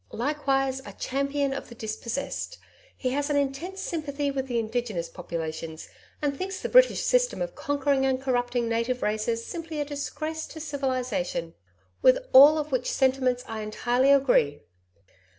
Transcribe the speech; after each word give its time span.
Likewise 0.13 0.79
a 0.83 0.93
Champion 0.93 1.53
of 1.53 1.69
the 1.69 1.75
Dispossessed. 1.75 2.57
He 2.97 3.11
has 3.11 3.29
an 3.29 3.35
intense 3.35 3.81
sympathy 3.81 4.31
with 4.31 4.47
the 4.47 4.57
indigenous 4.57 5.07
populations, 5.09 5.87
and 6.23 6.35
thinks 6.35 6.59
the 6.59 6.69
British 6.69 7.01
system 7.03 7.39
of 7.39 7.53
conquering 7.53 8.03
and 8.03 8.19
corrupting 8.19 8.67
native 8.67 9.03
races 9.03 9.45
simply 9.45 9.79
a 9.79 9.85
disgrace 9.85 10.47
to 10.47 10.59
civilisation. 10.59 11.53
With 12.01 12.17
all 12.33 12.57
of 12.57 12.71
which 12.71 12.91
sentiments 12.91 13.43
I 13.47 13.61
entirely 13.61 14.11
agree. 14.11 14.63